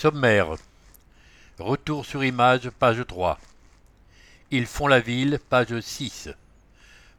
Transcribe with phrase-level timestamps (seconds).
[0.00, 0.56] Sommaire.
[1.58, 3.38] Retour sur image, page 3.
[4.50, 6.30] Ils font la ville, page 6.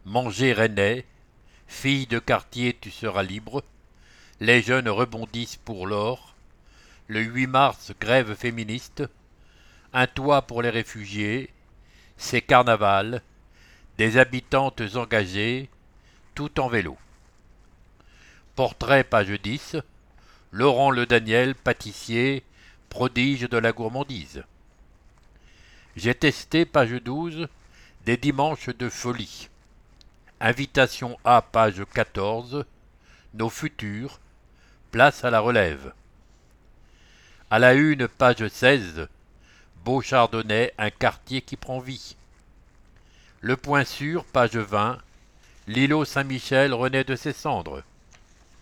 [0.06, 1.06] Manger Rennais.
[1.68, 3.64] Fille de quartier, tu seras libre.
[4.40, 6.34] Les jeunes rebondissent pour l'or.
[7.08, 9.04] Le 8 mars, grève féministe.
[9.94, 11.52] Un toit pour les réfugiés.
[12.18, 13.22] C'est carnaval.
[14.00, 15.70] Des habitantes engagées.
[16.34, 16.98] Tout en vélo.
[18.56, 19.76] Portrait, page 10.
[20.52, 22.44] Laurent Le Daniel, pâtissier,
[22.92, 24.44] prodige de la gourmandise.
[25.96, 27.48] J'ai testé, page 12,
[28.06, 29.48] des dimanches de folie.
[30.42, 32.66] Invitation A, page 14,
[33.34, 34.20] nos futurs,
[34.92, 35.94] place à la relève.
[37.50, 39.08] À la une, page 16,
[39.86, 42.18] Beau Chardonnay, un quartier qui prend vie.
[43.40, 44.98] Le point sûr, page 20,
[45.68, 47.84] l'îlot Saint-Michel renaît de ses cendres.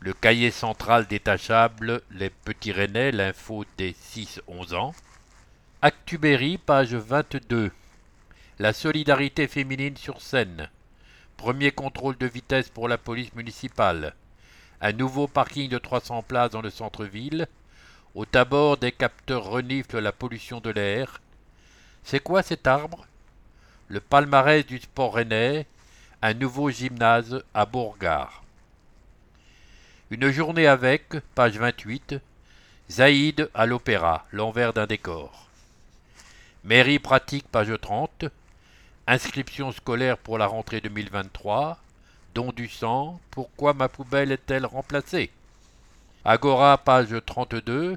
[0.01, 4.95] Le cahier central détachable, les petits rennais, l'info des 6-11 ans.
[5.81, 7.69] Actuberry, page 22.
[8.59, 10.69] La solidarité féminine sur scène.
[11.35, 14.15] Premier contrôle de vitesse pour la police municipale.
[14.79, 17.49] Un nouveau parking de 300 places dans le centre-ville.
[18.15, 21.19] Au tabord, des capteurs reniflent la pollution de l'air.
[22.03, 23.05] C'est quoi cet arbre?
[23.89, 25.67] Le palmarès du sport rennais.
[26.21, 28.38] Un nouveau gymnase à Bourgard.
[30.11, 32.15] Une journée avec, page 28,
[32.89, 35.49] Zaïd à l'opéra, l'envers d'un décor.
[36.63, 38.25] Mairie pratique, page 30,
[39.05, 41.77] inscription scolaire pour la rentrée 2023,
[42.33, 45.29] don du sang, pourquoi ma poubelle est-elle remplacée?
[46.25, 47.95] Agora, page 32,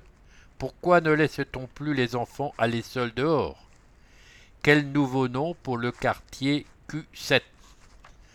[0.58, 3.70] pourquoi ne laisse-t-on plus les enfants aller seuls dehors?
[4.62, 7.40] Quel nouveau nom pour le quartier Q7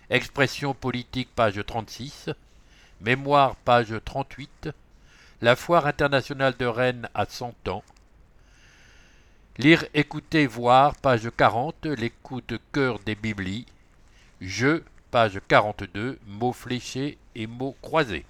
[0.10, 2.32] Expression politique, page 36,
[3.02, 4.70] Mémoire, page 38.
[5.42, 7.84] La foire internationale de Rennes à 100 ans.
[9.60, 11.86] Lire, écouter, voir, page 40.
[11.86, 13.68] Les coups de cœur des Biblies.
[14.42, 16.18] Jeux, page 42.
[16.26, 18.26] Mots fléchés et mots croisés.